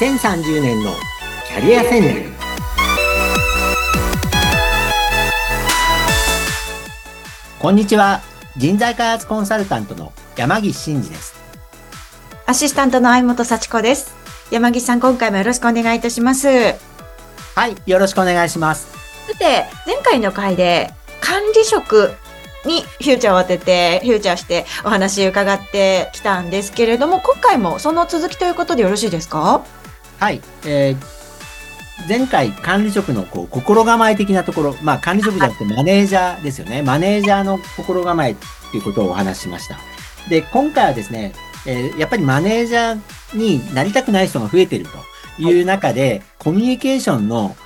[0.00, 0.92] 2030年の
[1.46, 2.32] キャリア戦略。
[7.58, 8.22] こんにちは。
[8.56, 11.34] 人材開発コンサルタントの山岸真嗣です。
[12.46, 14.14] アシスタントの相本幸子です。
[14.50, 16.48] 山岸さん今回もよろしくお願いいたします。
[16.48, 16.72] は
[17.66, 18.86] いよろしくお願いします。
[19.30, 22.14] さて前回の回で管理職
[22.64, 29.62] にフューチャーを当てて、フューチャーしてお話伺ってきたんですけれども、今回もその続きということでよろしいですか？
[30.20, 30.42] はい。
[30.66, 30.96] えー、
[32.06, 36.82] 前回管理職のこう心構え的なところ、まあ管理職じゃなくてマネージャーですよね。
[36.82, 38.36] マネージャーの心構えっ
[38.70, 39.78] ていうことをお話ししました。
[40.28, 41.32] で、今回はですね、
[41.66, 44.84] えー、やっぱりマネージャーになりたくない人が増えてる
[45.38, 47.56] という中で、はい、コミュニケーションの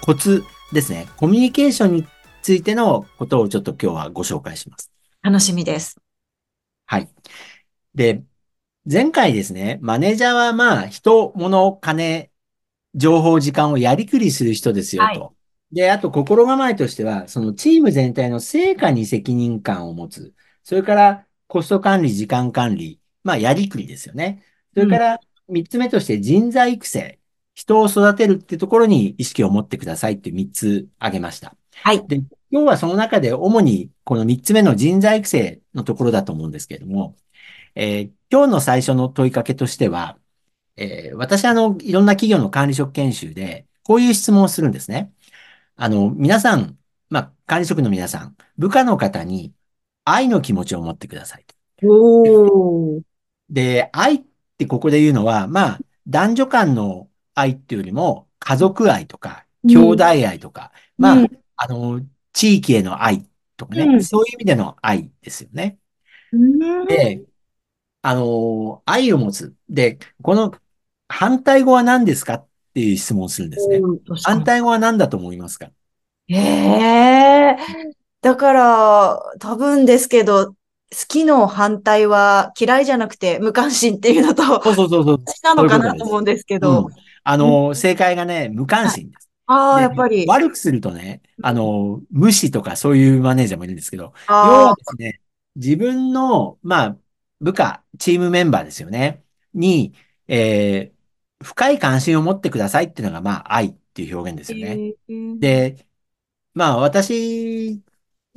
[0.00, 1.08] コツですね。
[1.16, 2.06] コミュニケーションに
[2.42, 4.92] ついてのことをちょっと今日はご紹介します。
[5.20, 5.96] 楽しみです。
[6.86, 7.08] はい。
[7.92, 8.22] で、
[8.86, 12.30] 前回ですね、マネージャーはまあ、人、物、金、
[12.94, 15.20] 情報、時間をやりくりする人ですよと。
[15.20, 15.32] は
[15.72, 20.34] い、で、あと心構えとしては、そのチーム全体の成果に責任感を持つ。
[20.62, 24.42] それからコスト管理、時間管理、まあ、やりくりですよね。
[24.74, 27.18] それから三つ目として人材育成。
[27.54, 31.56] 人を育てるってところに意識を持ってくださいって三つ挙げました。
[31.76, 32.06] はい。
[32.06, 32.16] で、
[32.50, 37.16] 今日はその中で主にこの三つ目の人材育成のところだと思うんですけれども、
[37.74, 40.18] えー、今日の最初の問いかけとしては、
[40.76, 45.12] えー、私あの、いろんな企業の管理職研修で、こういう質問をするんですね。
[45.76, 46.78] あの、皆さん、
[47.10, 49.52] まあ、管理職の皆さん、部下の方に
[50.04, 51.44] 愛の気持ちを持ってください
[51.82, 53.00] お
[53.50, 54.22] で、愛っ
[54.58, 61.30] てここで言うのは、まあ、男女間の愛っていうよりも、家族愛とか、兄弟愛とか、うん、まあ、うん。
[61.56, 62.00] あの、
[62.32, 65.78] 地域への愛とかね、うん、そういう意味での愛ですよね。
[66.88, 67.22] で、
[68.06, 69.54] あの、愛を持つ。
[69.70, 70.52] で、この
[71.08, 73.80] 反対語は何ですかっていう質問をするんですね。
[74.22, 75.70] 反対語は何だと思いますか？
[76.28, 80.56] ええー、だから、多分ですけど、好
[81.08, 85.18] きの反対は嫌いじゃなくて無関心っていうのと、そうそうそうそう。
[85.42, 86.88] なのかなと思うんですけど。
[86.88, 89.30] うん、あの、正解がね、無関心です。
[89.46, 90.26] ああ、やっぱり。
[90.28, 95.20] 悪くするとね、あの、無視とかそういうマネージャーもいるんですけど、要はですね、
[95.56, 96.96] 自分の、まあ、
[97.40, 99.24] 部下、チームメンバーですよね、
[99.54, 99.94] に、
[100.28, 104.94] えー、深い関心を持ってくださいっていうのが、まあ、愛っていう表現ですよね。
[105.08, 105.86] えー、で、
[106.54, 107.82] まあ、私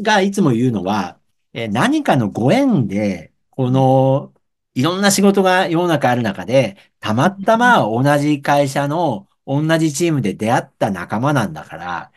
[0.02, 1.20] がいつも言うのは、
[1.54, 4.34] えー、何かのご縁で、この、
[4.76, 12.12] いろんな仕事が世の中ある中で、たまたま同じ会社の同じチームで出会った仲間なんだから、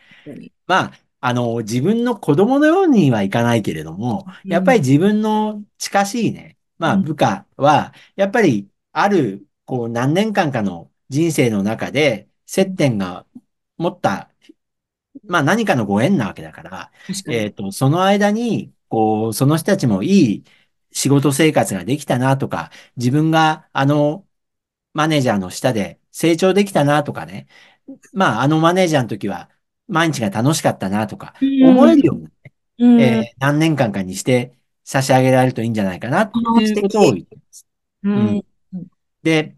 [0.67, 13.27] まあ、あの、自分の子供のようにはいかないけれども、やっぱり自分の近しいね、まあ部下は、やっぱりある、こう何年間かの人生の中で接点が
[13.77, 14.31] 持った、
[15.25, 16.91] まあ何かのご縁なわけだから、
[17.29, 20.43] えっ、と、その間に、こう、その人たちもいい
[20.91, 24.25] 仕事生活ができたなとか、自分があの、
[24.93, 27.47] マネージャーの下で成長できたなとかね。
[28.13, 29.49] まあ、あのマネージャーの時は
[29.87, 32.33] 毎日が楽しかったなとか、思えるような、ね、
[32.79, 34.53] うん、えー、何年間かにして
[34.83, 37.67] 差し上げられるといいんじゃないかなっていうことを言ってます。
[38.03, 38.43] うん、
[39.23, 39.55] で、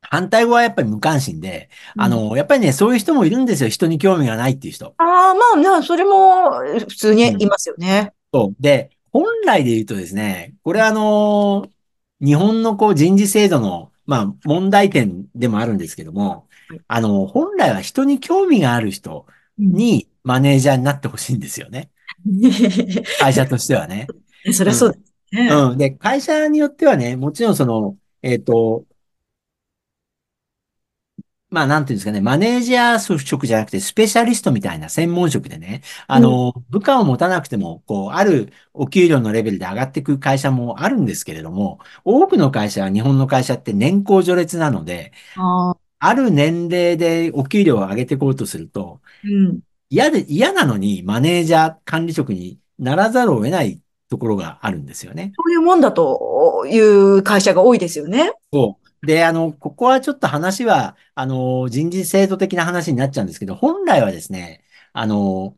[0.00, 3.68] 反対語はやっぱり無関心で、あの、やっぱりね、そういう人もいるんですよ。
[3.68, 4.94] 人に興味がないっていう人。
[4.98, 8.12] ああ、まあ、それも普通にいますよね。
[8.32, 8.56] うん、そう。
[8.60, 11.68] で、本来で言うとですね、これあの、
[12.20, 16.46] 日本のこう人事制度のまあ、問題点でもあるんですけども、
[16.88, 19.26] あの、本来は人に興味がある人
[19.58, 21.90] にマネージャーになってほしいんですよね。
[23.20, 24.06] 会社としてはね。
[24.52, 25.78] そりゃそうですね、うん。
[25.78, 28.84] で、会社によってはね、もちろんその、えっ、ー、と、
[31.50, 53.80] まあ、なんていうんですかね、マネージャー職じゃなくて、スペシャリストみたいな専門職でね、あの、うん、部下を持たなくても、こう、あるお給料のレベルで上がっていく会社もあるんですけれども、多くの会社は、日本の会社って年功序列なので、あある年齢でお給料を上げていこうとすると、うん、嫌で、嫌なのにマネージャー管理職にならざるを得ない
[54.14, 55.32] ところがあるんですよね。
[55.36, 58.32] そういうもんだという会社が多いですよね。
[58.52, 59.06] そう。
[59.06, 64.62] で、あの、ここはちょっと話は、あの、人事制度的な話になっちゃうんですけど、本来はですね、
[64.92, 65.56] あの、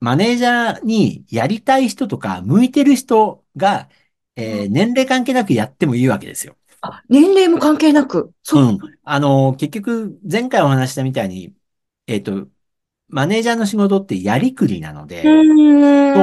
[0.00, 3.88] マネージャーにやりたい人とか、向いてる人が、
[4.36, 6.54] えー、年齢関係なくやってもいいわけですよ。
[6.82, 8.30] あ、年齢も関係なく？
[8.52, 8.60] う。
[8.60, 8.78] ん。
[9.04, 11.54] あの、結局、前回お話したみたいに、
[12.06, 12.48] えっ、ー、と、
[13.08, 15.28] マネージャーの仕事ってやりくりなので、と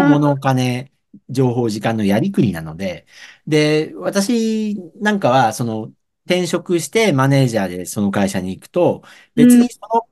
[0.03, 0.91] 物お金、
[1.29, 3.05] 情報時間のやりくりなので、
[3.47, 5.93] で、私なんかは、その、
[6.25, 9.03] 転職してマネージャーでその会社に行くと、
[9.35, 9.67] 別うん。
[9.67, 10.09] にその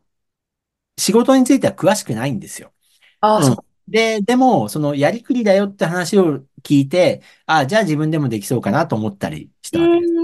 [0.97, 2.73] 仕事については詳しくないんですよ。
[3.21, 3.55] ああ、うん。
[3.55, 9.77] そで、でも、そのやりくりだよって話を聞いて、あ、じゃあ自分でもできそうかなと思ったりしう。
[9.77, 10.15] たわけです。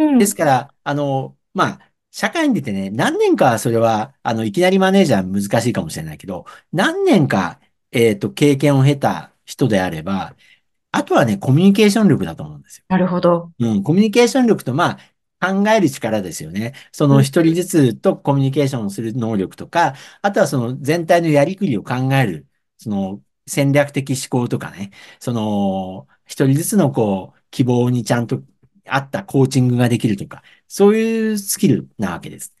[0.00, 0.18] うん。
[0.18, 7.60] ですから、あの、まあ、社会に出てね、何年かはそれは、あの、いきなりマネージャー難しいかもしれないけど、何年か、
[7.92, 10.36] えっと、経験を経た人であれば、
[10.92, 12.84] あとはね、コミュニケーション力だと思うんですよ。
[12.88, 13.52] なるほど。
[13.60, 14.98] うん、コミュニケーション力と、ま
[15.40, 16.74] あ、考える力ですよね。
[16.92, 17.16] そうん。
[17.16, 22.48] の一人ずつとコミュニケーションをする能力とか、あとはその全体のやりくりを考える、
[22.78, 28.42] その戦略的思考とかね、その一人ずつのこう、希望にちゃんと
[28.86, 32.54] 合ったコーチングができるとか、そういうスキルなわけです。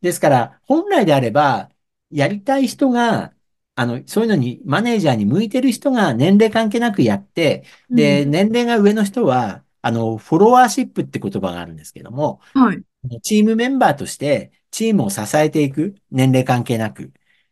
[0.00, 1.70] ですから、本来であれば、
[2.10, 3.34] やりたい人が、
[3.80, 7.96] あの、そういうのに、マネージャーに向いてる人が年齢関係なくやって、うん。
[7.96, 12.82] で、年齢が上の人は、あの、フォロワーシップって言葉があるんですけども、はい。
[13.22, 17.10] チームメンバーとしてチームを支えていく、年齢関係なく、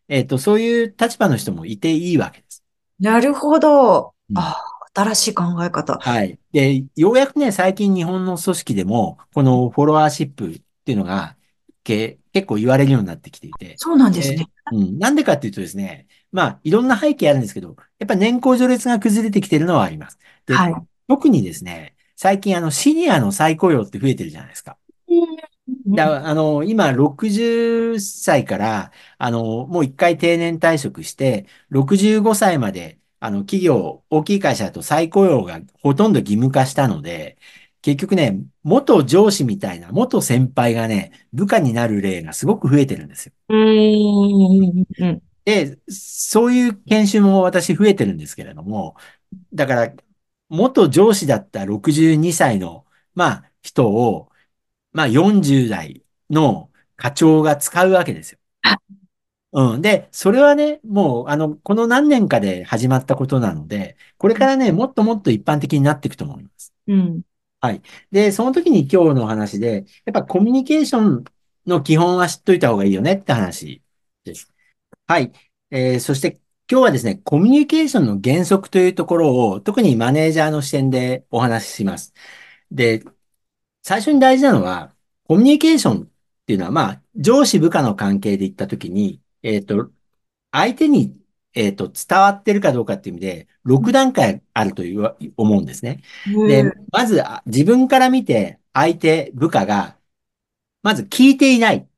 [0.08, 2.62] えっと、そういう立場の人もいていいわけです。
[3.00, 4.12] なるほど。
[4.28, 4.60] うんあ
[4.94, 5.96] あ、新しい考え方。
[5.98, 6.38] はい。
[6.52, 11.36] で、ようやくね、最近日本の組織でも、このフォロワーシップっていうのが、
[11.84, 14.46] け、結構言われるようになってきていて、そうなんですで、ね。
[14.70, 20.18] うん、なんでかっていうとですね、まあ、いろんな背景あるんですけど、やっぱ年功序列が崩れてきてるのはあります。
[20.46, 20.74] で、はい。
[21.08, 24.76] 特にですね、最近あの、シニアの再雇用って増えてるじゃないですか。
[25.08, 25.12] う
[25.90, 25.94] ん。
[25.94, 37.38] だ、あの、今、60歳から、あの、もう一回定年退職して、65歳まで、あの、企業、大きい会社だと再雇用がほとんど義務化したので、
[37.88, 43.32] 結局ね、元上司みたいな、元先輩がね、部下になる例がすごく増えてるんですよ。
[45.46, 48.96] で、そういう研修も私増えてるんですけれども、
[49.55, 49.93] だから、
[50.50, 54.31] 元上司だった62歳の、まあ、人を、
[54.93, 58.38] まあ40代の課長が使うわけですよ。
[59.52, 59.82] うん。
[59.82, 66.75] で、それはね、もう、あの、この何年かで始まったことなので、これからね、もっともっと一般的になっていくと思います。
[66.87, 67.23] うん。
[67.60, 67.82] はい。
[68.10, 71.25] で、その時に今日の話で、やっぱコミュニケーション
[71.66, 73.82] の基本は知っといた方がいいよねって話
[74.25, 74.52] です。
[75.06, 75.32] はい。
[75.70, 76.40] えーそして
[76.70, 82.14] 今日はですね、コミュニケーションの原則というところを、特にマネージャーの視点でお話しします。
[82.70, 83.05] で、
[83.82, 84.94] 最初に大事なのは、
[85.25, 86.08] コミュニケーションっ
[86.46, 89.90] ていうのは、まあ、上司部下の関係で言ったときに、えっと、
[90.52, 91.16] 相手に、
[91.58, 96.02] えっと、伝わってるかどうかっていう意味で、6段階あるというわ思うんですね。
[96.25, 96.72] で、うん。
[96.93, 99.99] まず、あ自分から見て、相手、部下が、
[100.82, 101.88] まず聞いていない。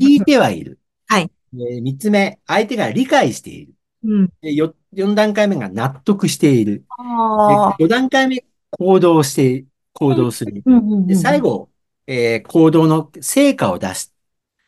[0.00, 0.80] 聞いてはいる。
[1.06, 1.30] はい。
[1.52, 3.74] で、3つ目、相手が理解している。
[4.04, 4.28] うん。
[4.40, 6.80] で、よ4段階目が納得している。
[6.80, 7.76] で、ああ。
[7.78, 10.62] 5段階目、行動して、行動する。
[11.06, 11.14] で。
[11.14, 11.70] 最後、
[12.06, 14.11] えー行動の成果を出す。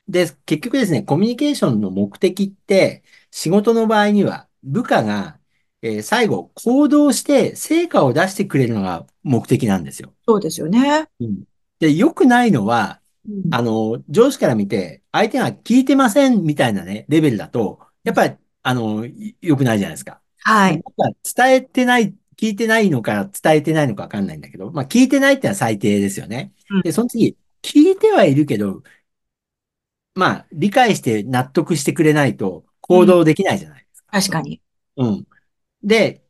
[0.09, 5.39] で、結局ですね、コミュニケーションの目的って、仕事の場合には、部下が、
[5.83, 10.15] えー最後、行動して成果を出してくれるのが目的なんですよ。
[10.27, 11.06] そうですよね。
[11.21, 11.45] うん。
[11.79, 13.43] で、良くないのは、うん。
[13.51, 20.21] あの、上司から見て、相手が聞いてませんみたいなね、レベルだと、やっぱり、あの、い良くないじゃないですか。
[20.39, 20.83] はい。
[21.37, 26.53] 伝えてない、聞いてないのか伝えてないのかわかんないんだけど、まあ聞いてないってのは最低ですよね。
[26.70, 26.82] うん。
[26.82, 28.82] で、その次、聞いてはいるけど、
[30.15, 32.65] まあ理解して納得してくれないとうん。
[32.81, 34.09] 行動できないじゃないですか。
[34.13, 34.61] 確かに。
[34.97, 35.27] うん。
[35.83, 36.23] で、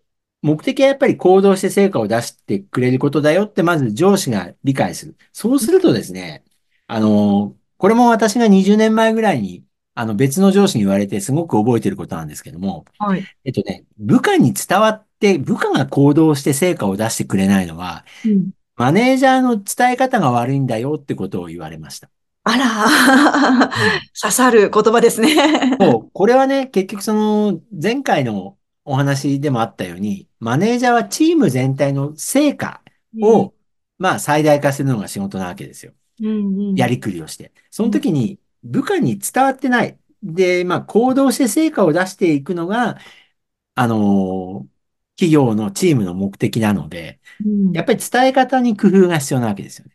[0.43, 5.17] 目的はやっぱり行動して成果を出してくれることだよってまず上司が理解する。
[5.33, 6.45] そうするとですね、
[6.87, 9.65] あの、これも私が20年前ぐらいに
[9.95, 13.25] あの別の上司に言われてすごく覚えてることなんですけども、はい。
[13.45, 18.51] えっとね、部下に伝わって、部下が行動して成果を出してくれないのは、うん。
[18.77, 22.11] マネージャーの伝え方が悪いんだよってことを言われました。
[22.45, 24.09] あら、うん。
[24.21, 25.35] 刺さる言葉ですね。
[25.81, 32.83] そう、これはね、結局その前回のお話でもあったように、マネージャーはチーム全体の成果
[33.15, 33.49] うん。
[33.49, 33.55] を、
[33.99, 35.93] まあ最大化するのが仕事なわけですよ。
[36.21, 36.59] うん。
[36.61, 36.77] うん。
[36.77, 37.53] やりくりをして。
[37.71, 37.93] そのうん。
[37.93, 39.99] 時に部下に伝わってない。
[40.23, 42.99] で、まあ行動して成果を出していくのが、
[43.75, 44.69] あのー
[45.17, 49.94] 企業のチームの目的なので、うんやっぱり伝え方に工夫が必要なわけですよね。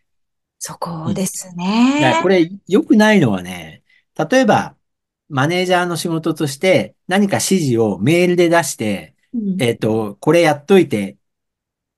[0.60, 1.54] そこです
[2.00, 2.22] らね。
[2.22, 3.84] これ良くないのはね、
[4.30, 4.76] 例えば、
[5.30, 9.60] マネージャーの仕事として何か指示をメールで出して、うん。
[9.60, 11.18] えっと、これやっといて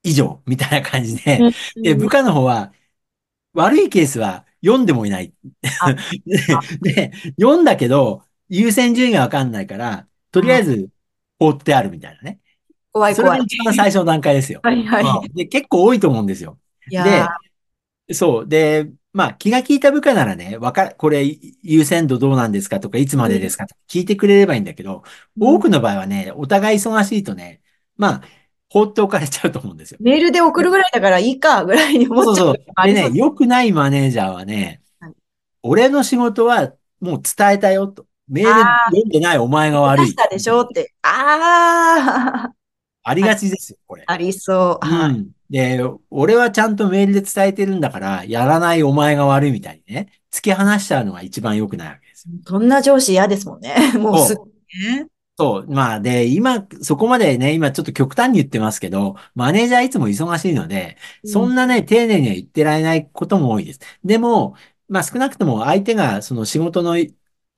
[0.03, 1.53] 以上みたいな感じで、うん。
[1.83, 2.73] で、うん部下の方は
[3.53, 5.33] 悪いケースは読んでもいない。
[5.79, 5.93] あ、
[6.25, 6.37] で、
[6.81, 10.89] で読んだけど優先順位がわかんないから、とりあえあ、ず
[11.39, 12.39] 放ってあるみたいなね。
[13.13, 13.45] それが怖い怖い。
[13.45, 14.61] 一番最初の段階ですよ。
[14.63, 15.05] はいはい。
[15.05, 15.33] うん。
[15.35, 16.59] で、結構多いと思うんですよ。
[16.87, 17.35] で、
[18.13, 18.47] そう。
[18.47, 21.25] で、まあ、気が利いた部下ならね、わか、これ
[21.61, 22.79] 優先度どうなんですか？
[22.79, 23.67] とか、いつまでですか？
[23.67, 25.03] とか聞いてくれればいいんだけど、
[25.39, 27.61] 多くの場合はね、お互い忙しいとね、
[27.97, 28.21] まあ、
[28.69, 29.97] 放っておかれちゃうと思うんですよ。
[30.01, 32.87] メールで送るぐらいだからいいか、ぐらいに思っちゃうそうそう。
[32.87, 35.13] でね、良くないマネージャーはねはい、
[35.61, 38.05] 俺の仕事はもう伝えたよと。
[38.29, 40.05] メールあ読んでないお前が悪い。
[40.05, 40.93] 出したでしょって。
[41.01, 42.53] ああ、
[43.03, 44.05] ありがちですよ、これ。
[44.07, 44.87] ありそう。
[44.87, 45.09] はい。
[45.09, 45.31] うん。
[45.51, 52.35] で、俺はちゃんとメールで伝えてるんだから、やらないお前が悪いみたいにね、突き放しちゃうのが一番良くないわけですよ。
[52.47, 53.75] そんな上司嫌ですもんね。
[53.99, 55.07] もうすぐね。
[55.37, 55.67] そう。
[55.67, 63.79] まあ、で、今、そこまでね、今ちょっと極端に言ってますけど、マネージャーいつも忙しいので、そんなね、丁寧には言ってられないことも多いです。
[64.05, 64.55] でも、
[64.87, 66.95] まあ少なくとも相手がその仕事の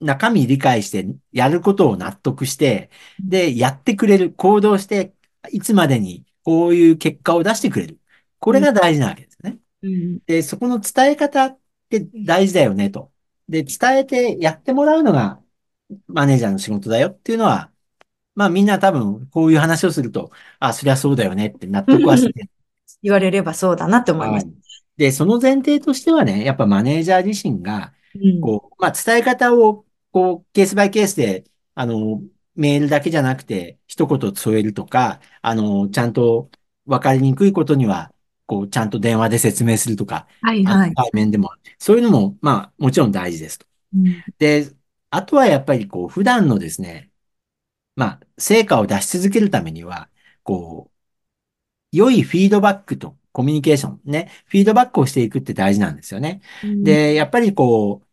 [0.00, 5.14] 中身理解して、やることを納得して、で、やってくれる、行動して、
[5.52, 7.98] いつまでにこういう結果を出してくれる。
[8.38, 9.58] これが大事なわけですね。
[9.82, 11.58] うんで、そこの伝え方っ
[11.88, 13.10] て大事だよね、と。
[13.48, 15.40] で、伝えてやってもらうのが
[16.06, 17.70] マネージャーの仕事だよっていうのは、
[18.34, 22.50] まあみんな多分こういう話をすると、あ、そりゃそうだよねって納得はしてる。
[23.02, 24.46] 言われればそうだなって思います。
[24.46, 24.64] はい
[24.96, 32.22] で、その前提としてはね、やっぱマネージャー自身が、うんこう、まあ伝え方を、こう、ケースバイケースで、あの、
[32.54, 36.50] メールだけじゃなくて、一言添えるとか、あの、ちゃんと
[36.86, 38.12] 分かりにくいことには、
[38.46, 40.94] こう、ちゃんと電話で説明するとか、はいはい。
[40.94, 43.66] 対面でも、そういうのも、まあ、もちろん大事ですと。
[43.94, 44.70] うんで、
[45.10, 47.10] あとはやっぱりこう、普段のですね、
[47.96, 50.08] まあ、成果を出し続けるためには、
[50.42, 50.94] こう、
[51.92, 56.40] 良いフィードバックとコミュニケーションね、フィードバックをしていくって大事なんですよね。
[56.82, 58.03] で、やっぱりこう、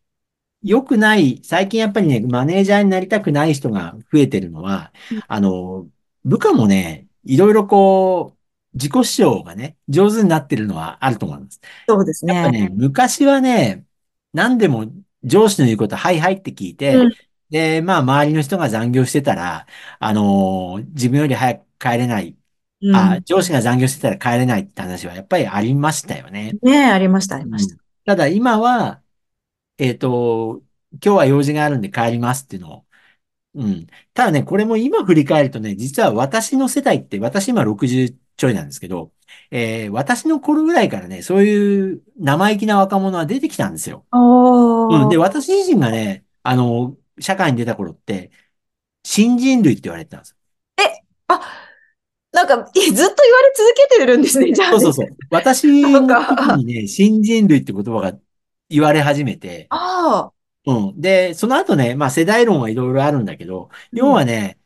[0.63, 5.89] 良くない、最近やっぱりね、マネージャーになりたくない人が増えてるのはうん、あの、
[6.23, 8.37] 部下もね、いろいろこう、
[8.73, 11.59] 自己主張がね、上手になってるのはあると思います。
[11.87, 12.33] そうですね。
[12.35, 13.85] やっぱね、昔はね、
[14.33, 14.85] 何でも
[15.23, 17.11] 上司の言うこと、はいはいって聞いて、うん
[17.49, 19.67] で、まあ、周りの人が残業してたら、
[19.99, 22.37] あのー自分より早く帰れない、
[22.81, 26.53] うんあ、上司が残業してたら帰れないって話はやっぱりありましたよね。
[26.63, 27.75] ねえ、ありました、ありました。
[28.05, 29.01] ただ今は、
[29.81, 30.61] えっと、
[31.03, 32.85] 今日は用事があるんで帰りますっていうのを、
[33.55, 33.87] うん。
[34.13, 39.11] ただね、これも今振り返るとね、実は私の世代って、私今60ちょいなんですけど、
[39.51, 44.05] えー私の頃ぐらいからね、そういう生意気な若者は出てきたんですよ。
[44.89, 45.09] うん。
[45.09, 48.31] で、私自身がね、あの、社会に出た頃って、
[49.03, 50.37] 新人類って言われてたんですよ。
[51.27, 51.41] あ、
[52.31, 54.79] なんか、いずっと言われ続けてるんですね、じゃあ、ね。
[54.79, 55.17] そうそうそう。
[55.31, 58.13] 私の時にね、新人類って言葉が
[58.71, 60.33] 言われ始めて、ああ。
[60.65, 61.01] うん。
[61.01, 64.57] で、その後ね、まあ世代論はいろいろあるんだけど、要はね、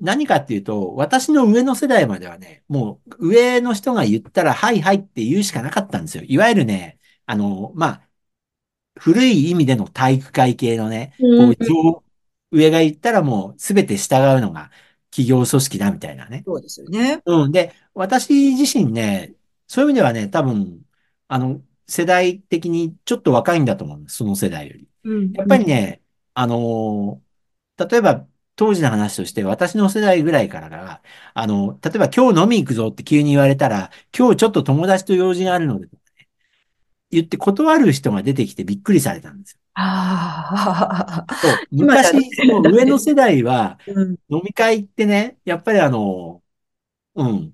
[0.00, 6.24] 何かっていうと、私の上の世代まではね、もう上の人が言ったら、はいはいって言うしかなかったんですよ。
[6.26, 8.08] いわゆるね、あの、まあ、
[8.98, 12.02] 古い意味での体育会系のね、こうんう上、
[12.50, 14.70] 上が言ったらもう全て従うのが
[15.10, 16.42] 企業組織だみたいなね。
[16.46, 17.22] そうですよね。
[17.26, 17.52] うん。
[17.52, 19.34] で、私自身ね、
[19.66, 20.82] そういう意味ではね、多分、
[21.28, 24.16] あの、世代的にちょっと若いんだと思うんです。
[24.16, 24.88] その世代より。
[25.04, 26.02] うんやっぱりね、
[26.34, 27.30] あのー
[27.90, 35.88] 例えば当時の話として私の世代ぐらいからが、あの、例えば今日飲み行くぞって急に言われたら、今日ちょっと友達と用事があるので、
[37.10, 39.58] 言って断る人が出てきてびっくりされたんですよ。
[39.74, 41.66] ああ。
[41.70, 44.16] 昔、その上の世代はうん。
[44.28, 46.42] 飲み会ってね、やっぱりあの、
[47.14, 47.52] うん、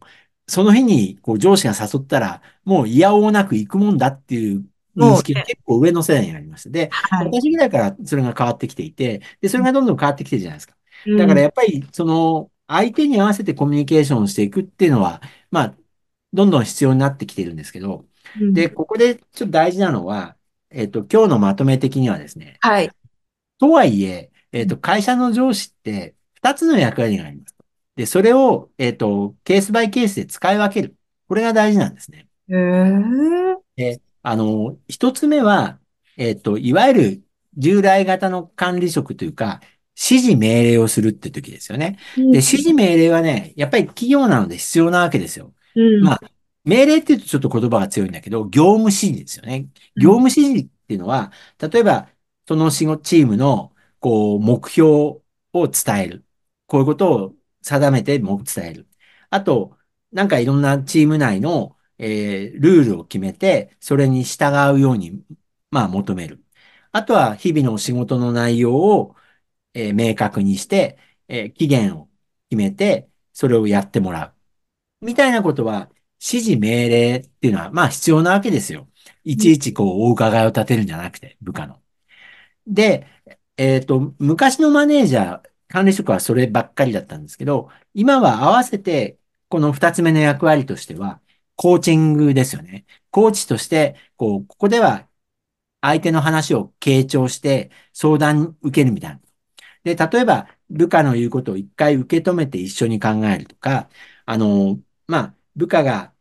[0.49, 4.65] その日にこう上司が誘ったら、もう嫌おうなく行くもんだっていう
[4.97, 6.71] 認識が結構上の世代にありました。
[6.71, 7.27] で、はい。
[7.27, 10.75] 私ぐらいからそれが変わってきていて、で、それがどんどん変わってきてるじゃないですか。
[11.07, 15.77] うんだからやっぱり、その、相手に合わせてコミュニケーションをしていくっていうのは、まあ、
[16.33, 18.07] どんどん必要になってきてるんですけど、
[18.41, 20.37] うんで、ここでちょっと大事なのは、
[20.71, 22.91] えっと、今日のまとめ的にはですね、はい。
[23.59, 27.56] とはいえ、えっと、会社の上司って2つの役割があります。
[27.97, 30.95] で、それを、えっと、ケースバイケースで使い分ける。
[31.29, 32.29] これが大事なんですね。
[32.49, 33.95] へえ。
[33.95, 35.79] で、あの、一つ目は、
[36.17, 37.23] えっと、いわゆる
[37.57, 39.61] 従来型の管理職というか、
[39.99, 41.99] 指示命令をするって時ですよね。
[42.17, 45.55] で、指示命令はね、やっぱり企業なので必要なわけですよ。
[45.75, 46.03] うん。
[46.03, 46.21] まあ
[46.67, 49.69] 命令って言うとちょっと言葉が強いんだけど、業務指示ですよね。
[49.97, 52.09] 業務指示っていうのは、例えば、
[52.49, 55.23] その仕事、チームの、こう、目標を
[55.53, 56.25] 伝える。
[56.67, 57.35] こういうことを
[57.67, 58.89] 定めても伝える。
[59.31, 59.77] あと、
[60.13, 64.47] なんかいろんなチーム内の、えールールを決めて、それに従
[64.77, 65.25] うように、
[65.71, 66.45] まあ、求める。
[66.93, 69.17] あとは、日々の仕事の内容を、
[69.75, 72.11] えー明確にして、えー期限を
[72.51, 74.35] 決めて、それをやってもら
[75.03, 75.07] う。
[75.07, 75.91] みたいなことは、
[76.23, 78.89] 指示命令っていうのは、まあ必要なわけですよ。
[79.25, 81.83] いちいちこう、お伺いを立てるんじゃなくて、部下の。
[82.67, 83.07] で、
[83.57, 89.19] えっと、昔のマネージャー、管理職はそればっかりだったんですけど、今は合わせて、
[89.49, 91.21] この二つ目の役割としては、
[91.57, 92.85] コーチングですよね。
[93.11, 95.09] コーチとして、こう、ここでは
[95.81, 99.21] 相手の話を傾聴して相談受けるみたいな。
[99.85, 103.89] で、例えば、部下の言うことを一回受け止めて一緒に考えるとか、
[104.25, 106.13] あの、まあ、部下が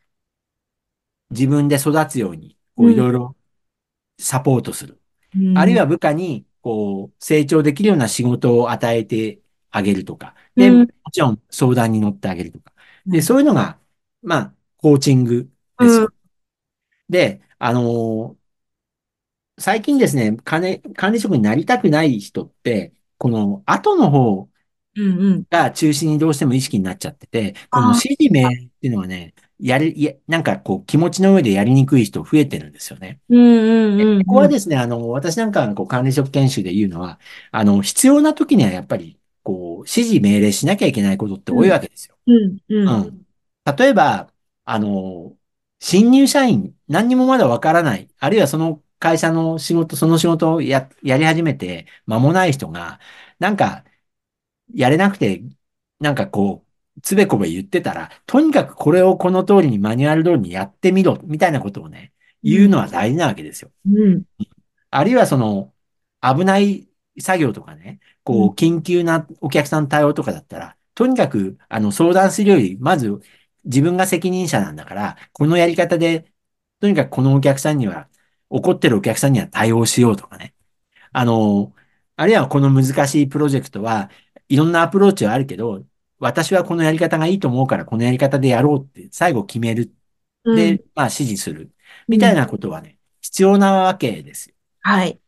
[1.31, 3.35] 自分で育つように、こう、いろいろ
[4.19, 4.99] サポートする。
[5.35, 10.33] うん、あるいは部下に、こう、成長できるような仕事を与えてあげるとか。
[10.55, 12.73] で、もちろん相談に乗ってあげるとか。
[13.05, 13.79] で、そういうのが、
[14.23, 16.09] まあ、コーチングですよ。
[17.07, 18.35] で、あの
[19.59, 24.49] 最近ですね、管理、管理職になりたくない人って、この後の方
[25.49, 33.19] が中心にどうしても意識になっちゃってて、この指示命令っていうのはね、やり、や、なんかこう気持ちの上でやりにくい人増えてるんですよね。
[33.29, 37.19] うんうんうん、ここはですね、あの、私なんかこう管理職研修で言うのは、
[37.51, 42.17] あの、必要な時にはやっぱり、こう、指示命令しなきゃいけないことって多いわけですよ。
[42.27, 43.25] うん、うん、うん。
[43.77, 44.31] 例えば、
[44.65, 45.37] あの、
[45.79, 52.99] 新入社員、何にもまだわからない、あるいはその会社の仕事、その仕事をや、やり始めて間もない人が、
[53.39, 53.83] なんか、
[54.73, 55.43] やれなくて、
[55.99, 56.64] なんかこう、
[57.03, 63.71] つべこべ言ってたら、とにかくこれをこの通りにマニュアル通りにやってみろ、みたいなことをね、言うのは大事なわけですよ。
[63.85, 64.23] うん。
[64.91, 65.73] あるいはその、
[66.21, 66.87] 危ない
[67.19, 73.19] 作業とかね、こう、緊急なお客さん対応とかだったら、とにかく、あの、相談するより、まず、
[73.65, 76.31] 自分が責任者なんだから、このやり方で、
[76.79, 78.09] とにかくこのお客さんには
[78.49, 80.53] 怒ってるお客さんには対応しようとかね。
[81.11, 81.73] あの、
[82.15, 84.09] あるいはこの難しいプロジェクトは
[84.49, 85.85] いろんなアプローチはあるけど、
[86.19, 89.93] 私はこのやり方がいいと思うからこのやり方でやろうって最後決める。
[90.43, 91.71] で、うん、まあ指示する。
[92.07, 94.55] みたいなことはね、うん、必要なわけですよ。
[94.81, 95.19] はい。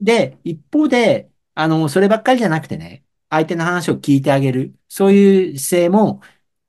[0.00, 4.74] で、一方で、あの、そればっかりじゃなくてね、相手の話を聞いてあげる。
[4.88, 6.20] そういう姿勢も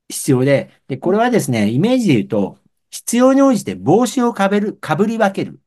[0.10, 5.60] 必要で、で、これはですね、イメージで言うと、必要に応じて帽子をかぶる、かぶり分ける。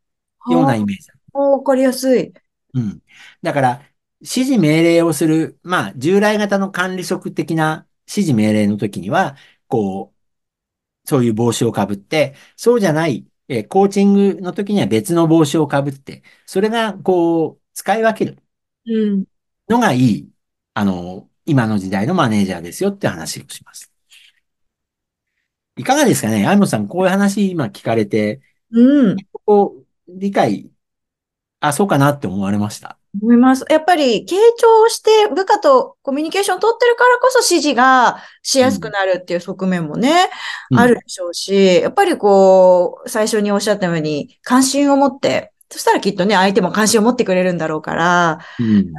[0.49, 1.09] ようなイメージ。
[1.33, 2.33] わかりやすい。
[2.75, 3.03] うん。
[3.43, 3.83] だから、
[4.21, 9.37] 指示命令をする、まあ、従来型の管理職的な指示命令の時には、
[9.69, 18.43] こう、そういう帽子をかぶって、そうじゃない、えコーチングの時には別の帽子をかぶって、それが、こう、使い分ける
[19.69, 20.31] のがいい、
[20.75, 23.93] あの、今の時代のマネージャーですよって話をします。
[25.77, 26.47] いかがですかね？
[26.47, 29.17] アイモさん、こういう話今聞かれて、うん。
[29.45, 30.71] こう理解、
[31.61, 32.99] あ、そうかなって思われました？
[33.23, 33.65] 思います。
[33.69, 40.31] やっぱり、傾聴して部下とコミュニケーション取ってるからこそ指示がしやすくなるっていう側面もね、
[40.71, 48.93] うん、あるでしょうし、やっぱりこう、最初におっしゃったように、関心を持って、そしたらきっとね、相手も関心を持ってくれるんだろうから、うん、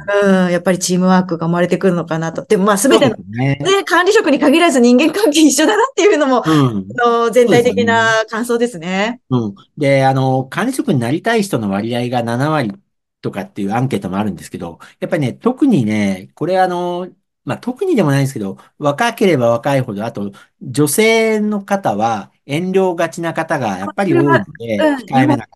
[0.44, 2.44] うんやっぱりチームワークが生まれてくるのかなと。
[2.44, 9.20] でもまあ、すべての、ね、ね、管理職に限らず人間関係一緒だなっていうのも、うん、の全体的な感想ですね。
[9.30, 9.54] うん。
[9.78, 12.74] で、あの、管理職になりたい人の割合が7割
[13.20, 17.08] とかっていうアンケートもあるんですけど、やっぱりね、特にね、これあの、
[17.44, 25.50] まあ、特にでもないんですけど、若ければ若いほど、あと、女性の方は遠慮がちな方がやっぱり多いので、控えめな方。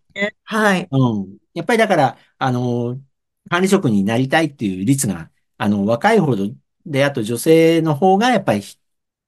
[0.45, 0.89] はい。
[0.91, 1.39] うん。
[1.55, 3.01] やっぱりだから、あの、
[3.51, 6.49] 管理職になりたいっていう率が、あの、若いほど
[6.87, 8.63] で、あと女性の方がやっぱり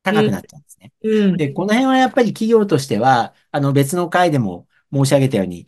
[0.03, 0.93] 高くなっちゃうんですね。
[1.03, 5.67] うん、で、この辺はやっぱり企業としては、あの、別の回でも申し上げたように、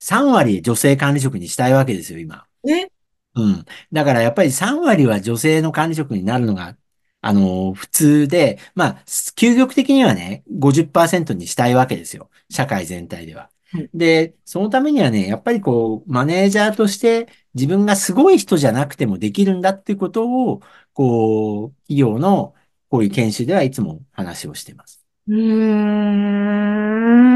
[0.00, 2.44] 3割女性管理職にしたいわけですよ、今。
[2.64, 2.90] ね。
[3.34, 3.64] うん。
[3.92, 6.76] だからやっぱり3割は女性の管理職になるのが
[7.20, 12.30] あの、普通で、まあ、究極的にはね、50%にしたいわけですよ。
[12.48, 13.50] 社会全体では。
[13.92, 20.60] で、そのためにはね、やっぱりこう、マネージャーとして自分がすごい人じゃなくてもできるんだっていうことを、
[20.92, 22.54] こう、企業の
[22.88, 25.04] こういう研修ではいつも話をしています。
[25.26, 25.36] うー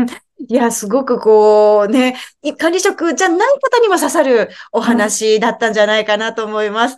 [0.04, 0.06] ん。
[0.48, 2.16] いや、すごくこうね、
[2.58, 6.96] 管理職じゃない方にも刺さるお話だったんじゃないかなと思います。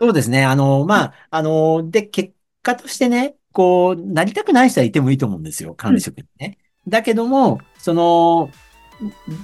[0.00, 0.44] そうですね。
[0.44, 2.32] あの、まあ、あの、で、結
[2.62, 5.74] 果としてね、こう、なりたくない人はいてもいいと思うんですよ。
[5.74, 6.58] 管理職にね。
[6.86, 8.50] うん、だけども、その、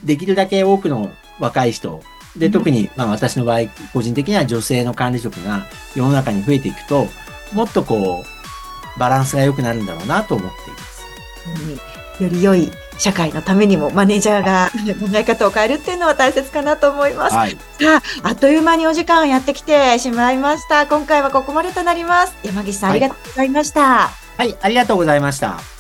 [0.04, 2.00] できるだけ多くの若い人、
[2.36, 3.60] で、特に、まあ私の場合、
[3.92, 7.06] 個人的には女性の管理職が世の中に増えていくと、
[7.52, 10.78] もっとこう、バランスが良くなるんだろうなと思っていま
[12.18, 12.22] す。
[12.22, 17.36] より良い社会のためにもマネージャーが考え方を変えるっていうのは大切かなと思います。
[17.36, 20.86] はい、さあ、あっという間にお時間やってきてしまいました。
[20.86, 22.34] 今回はここまでとなります。
[22.42, 24.10] 山岸さん、はい、ありがとうございました。
[24.38, 25.75] はい、ありがとうございました。